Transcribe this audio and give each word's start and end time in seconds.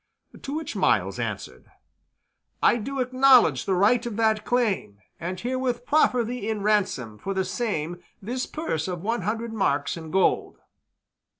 To 0.41 0.55
which 0.55 0.75
Myles 0.75 1.19
answered, 1.19 1.69
"I 2.63 2.77
do 2.77 2.99
acknowledge 3.01 3.65
the 3.67 3.75
right 3.75 4.03
of 4.03 4.15
that 4.17 4.43
claim, 4.43 4.97
and 5.19 5.39
herewith 5.39 5.85
proffer 5.85 6.23
thee 6.23 6.49
in 6.49 6.63
ransom 6.63 7.19
for 7.19 7.35
the 7.35 7.45
same 7.45 8.01
this 8.19 8.47
purse 8.47 8.87
of 8.87 9.03
one 9.03 9.21
hundred 9.21 9.53
marks 9.53 9.95
in 9.95 10.09
gold." 10.09 10.57